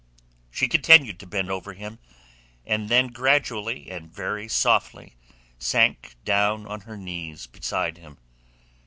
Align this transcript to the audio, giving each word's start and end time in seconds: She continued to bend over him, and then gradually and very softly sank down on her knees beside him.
She 0.49 0.67
continued 0.67 1.19
to 1.19 1.27
bend 1.27 1.51
over 1.51 1.73
him, 1.73 1.99
and 2.65 2.89
then 2.89 3.09
gradually 3.09 3.91
and 3.91 4.11
very 4.11 4.47
softly 4.47 5.13
sank 5.59 6.15
down 6.25 6.65
on 6.65 6.81
her 6.89 6.97
knees 6.97 7.45
beside 7.45 7.99
him. 7.99 8.17